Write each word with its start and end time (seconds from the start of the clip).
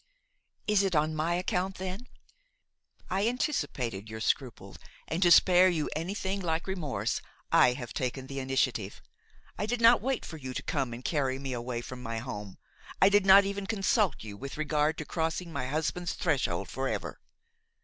"Is 0.65 0.81
it 0.81 0.95
on 0.95 1.13
my 1.13 1.35
account 1.35 1.75
then? 1.77 2.07
I 3.11 3.27
anticipated 3.27 4.09
your 4.09 4.19
scruples 4.19 4.77
and 5.07 5.21
to 5.21 5.29
spare 5.29 5.69
you 5.69 5.91
anything 5.95 6.39
like 6.41 6.65
remorse 6.65 7.21
I 7.51 7.73
have 7.73 7.93
taken 7.93 8.25
the 8.25 8.39
initiative; 8.39 8.99
I 9.59 9.67
did 9.67 9.79
not 9.79 10.01
wait 10.01 10.25
for 10.25 10.37
you 10.37 10.55
to 10.55 10.63
come 10.63 10.91
and 10.91 11.05
carry 11.05 11.37
me 11.37 11.53
away 11.53 11.81
from 11.81 12.01
my 12.01 12.17
home, 12.17 12.57
I 12.99 13.09
did 13.09 13.27
not 13.27 13.45
even 13.45 13.67
consult 13.67 14.23
you 14.23 14.35
with 14.37 14.57
regard 14.57 14.97
to 14.97 15.05
crossing 15.05 15.53
my 15.53 15.67
husband's 15.67 16.13
threshold 16.13 16.67
forever. 16.67 17.19